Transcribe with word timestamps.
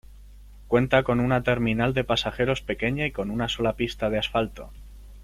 Cuenta 0.67 1.03
con 1.03 1.19
una 1.19 1.43
terminal 1.43 1.93
de 1.93 2.03
pasajeros 2.03 2.63
pequeña 2.63 3.05
y 3.05 3.11
con 3.11 3.29
una 3.29 3.47
sola 3.47 3.75
pista 3.75 4.09
de 4.09 4.17
asfalto. 4.17 4.71